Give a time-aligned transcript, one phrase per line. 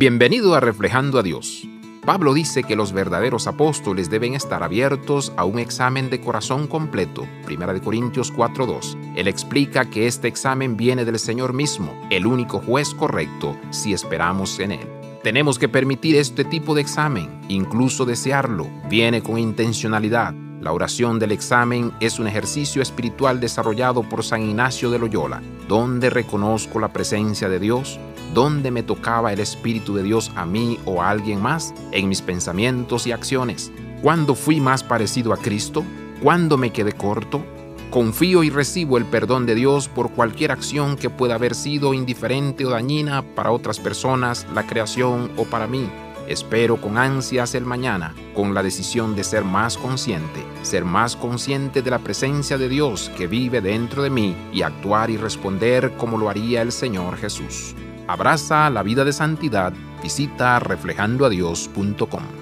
[0.00, 1.68] Bienvenido a Reflejando a Dios.
[2.06, 7.26] Pablo dice que los verdaderos apóstoles deben estar abiertos a un examen de corazón completo,
[7.46, 8.96] 1 Corintios 4.2.
[9.14, 14.58] Él explica que este examen viene del Señor mismo, el único juez correcto, si esperamos
[14.58, 14.88] en Él.
[15.22, 20.32] Tenemos que permitir este tipo de examen, incluso desearlo, viene con intencionalidad.
[20.60, 26.10] La oración del examen es un ejercicio espiritual desarrollado por San Ignacio de Loyola, donde
[26.10, 27.98] reconozco la presencia de Dios,
[28.34, 32.22] ¿Dónde me tocaba el Espíritu de Dios a mí o a alguien más en mis
[32.22, 33.72] pensamientos y acciones?
[34.02, 35.82] ¿Cuándo fui más parecido a Cristo?
[36.22, 37.42] ¿Cuándo me quedé corto?
[37.90, 42.64] Confío y recibo el perdón de Dios por cualquier acción que pueda haber sido indiferente
[42.64, 45.90] o dañina para otras personas, la creación o para mí.
[46.30, 51.82] Espero con ansias el mañana, con la decisión de ser más consciente, ser más consciente
[51.82, 56.18] de la presencia de Dios que vive dentro de mí y actuar y responder como
[56.18, 57.74] lo haría el Señor Jesús.
[58.06, 59.72] Abraza la vida de santidad.
[60.04, 62.39] Visita reflejandoadios.com.